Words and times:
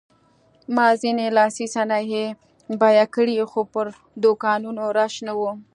ما 0.75 0.87
ځینې 1.01 1.25
لاسي 1.37 1.65
صنایع 1.75 2.25
بیه 2.79 3.05
کړې 3.15 3.35
خو 3.51 3.61
پر 3.73 3.85
دوکانونو 4.23 4.83
رش 4.97 5.15
نه 5.27 5.33
و. 5.37 5.41